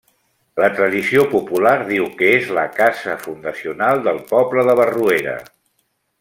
La 0.61 0.69
tradició 0.77 1.25
popular 1.33 1.73
diu 1.89 2.07
que 2.21 2.31
és 2.37 2.49
la 2.59 2.65
cada 2.79 3.19
fundacional 3.27 4.03
del 4.09 4.23
poble 4.33 4.65
de 4.71 4.77
Barruera. 4.81 5.37